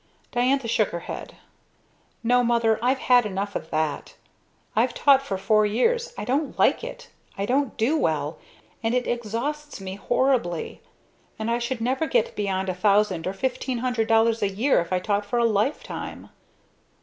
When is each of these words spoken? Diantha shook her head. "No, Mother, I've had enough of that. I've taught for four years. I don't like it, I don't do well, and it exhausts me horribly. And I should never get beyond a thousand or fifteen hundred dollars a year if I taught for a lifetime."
Diantha 0.31 0.67
shook 0.67 0.89
her 0.89 1.01
head. 1.01 1.35
"No, 2.23 2.43
Mother, 2.43 2.79
I've 2.81 2.97
had 2.97 3.23
enough 3.23 3.55
of 3.55 3.69
that. 3.69 4.15
I've 4.75 4.95
taught 4.95 5.21
for 5.21 5.37
four 5.37 5.63
years. 5.67 6.11
I 6.17 6.25
don't 6.25 6.57
like 6.57 6.83
it, 6.83 7.09
I 7.37 7.45
don't 7.45 7.77
do 7.77 7.95
well, 7.95 8.39
and 8.81 8.95
it 8.95 9.05
exhausts 9.05 9.79
me 9.79 9.93
horribly. 9.97 10.81
And 11.37 11.51
I 11.51 11.59
should 11.59 11.81
never 11.81 12.07
get 12.07 12.35
beyond 12.35 12.67
a 12.67 12.73
thousand 12.73 13.27
or 13.27 13.33
fifteen 13.33 13.77
hundred 13.77 14.07
dollars 14.07 14.41
a 14.41 14.49
year 14.49 14.81
if 14.81 14.91
I 14.91 14.97
taught 14.97 15.23
for 15.23 15.37
a 15.37 15.45
lifetime." 15.45 16.29